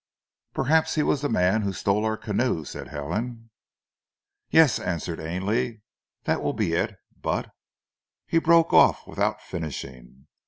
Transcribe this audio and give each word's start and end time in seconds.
"Perhaps 0.55 0.95
he 0.95 1.03
was 1.03 1.21
the 1.21 1.29
man 1.29 1.61
who 1.61 1.71
stole 1.71 2.05
our 2.05 2.17
canoe," 2.17 2.65
said 2.65 2.87
Helen. 2.87 3.51
"Yes," 4.49 4.79
answered 4.79 5.19
Ainley, 5.19 5.83
"that 6.23 6.41
will 6.41 6.53
be 6.53 6.73
it. 6.73 6.95
But" 7.21 7.51
he 8.25 8.39
broke 8.39 8.73
off 8.73 9.05
without 9.05 9.41
finishing. 9.43 10.25